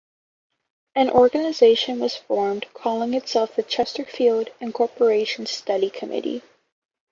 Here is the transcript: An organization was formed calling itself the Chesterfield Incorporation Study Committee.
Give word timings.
An 0.95 1.11
organization 1.11 1.99
was 1.99 2.15
formed 2.15 2.65
calling 2.73 3.13
itself 3.13 3.55
the 3.55 3.61
Chesterfield 3.61 4.49
Incorporation 4.59 5.45
Study 5.45 5.91
Committee. 5.91 6.41